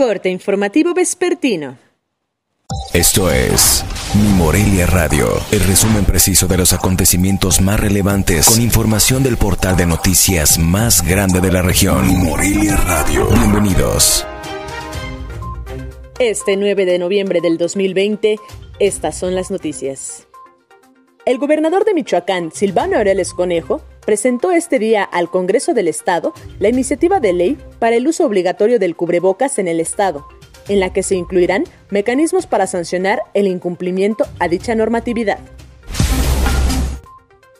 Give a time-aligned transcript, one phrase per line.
[0.00, 1.76] Corte informativo vespertino.
[2.94, 3.84] Esto es
[4.14, 9.76] Mi Morelia Radio, el resumen preciso de los acontecimientos más relevantes con información del portal
[9.76, 12.06] de noticias más grande de la región.
[12.06, 13.28] Mi Morelia Radio.
[13.28, 14.26] Bienvenidos.
[16.18, 18.38] Este 9 de noviembre del 2020,
[18.78, 20.26] estas son las noticias.
[21.26, 26.68] El gobernador de Michoacán, Silvano Aureles Conejo, presentó este día al Congreso del Estado la
[26.68, 30.26] iniciativa de ley para el uso obligatorio del cubrebocas en el Estado,
[30.68, 35.38] en la que se incluirán mecanismos para sancionar el incumplimiento a dicha normatividad.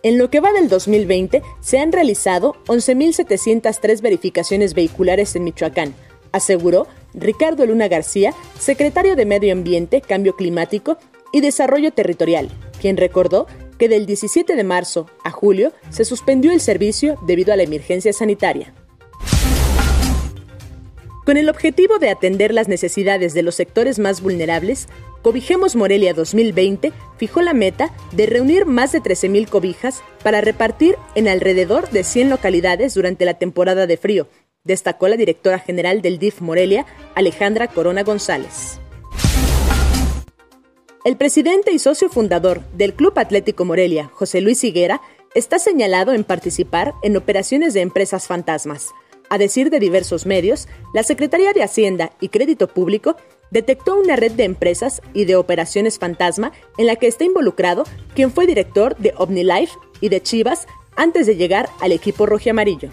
[0.02, 5.95] En lo que va del 2020, se han realizado 11.703 verificaciones vehiculares en Michoacán,
[6.32, 10.96] aseguró Ricardo Luna García, secretario de Medio Ambiente, Cambio Climático
[11.32, 12.48] y Desarrollo Territorial,
[12.80, 13.46] quien recordó
[13.80, 18.12] que del 17 de marzo a julio se suspendió el servicio debido a la emergencia
[18.12, 18.75] sanitaria.
[21.25, 24.87] Con el objetivo de atender las necesidades de los sectores más vulnerables,
[25.23, 31.29] Cobijemos Morelia 2020 fijó la meta de reunir más de 13.000 cobijas para repartir en
[31.29, 34.29] alrededor de 100 localidades durante la temporada de frío,
[34.65, 38.80] destacó la directora general del DIF Morelia, Alejandra Corona González.
[41.02, 45.01] El presidente y socio fundador del Club Atlético Morelia, José Luis Higuera,
[45.34, 48.90] está señalado en participar en operaciones de empresas fantasmas.
[49.30, 53.16] A decir de diversos medios, la Secretaría de Hacienda y Crédito Público
[53.51, 58.30] detectó una red de empresas y de operaciones fantasma en la que está involucrado quien
[58.30, 62.90] fue director de OmniLife y de Chivas antes de llegar al equipo amarillo.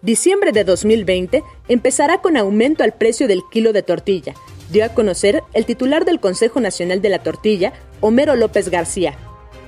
[0.00, 4.34] Diciembre de 2020 empezará con aumento al precio del kilo de tortilla,
[4.72, 9.14] dio a conocer el titular del Consejo Nacional de la Tortilla, Homero López García.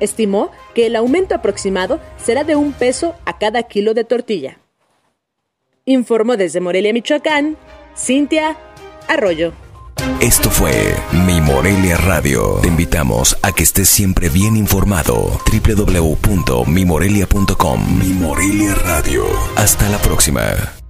[0.01, 4.59] Estimó que el aumento aproximado será de un peso a cada kilo de tortilla.
[5.85, 7.57] Informó desde Morelia, Michoacán,
[7.97, 8.57] Cintia
[9.07, 9.53] Arroyo.
[10.21, 10.73] Esto fue
[11.27, 12.59] Mi Morelia Radio.
[12.63, 15.41] Te invitamos a que estés siempre bien informado.
[15.51, 19.25] www.mimorelia.com Mi Morelia Radio.
[19.57, 20.84] Hasta la próxima.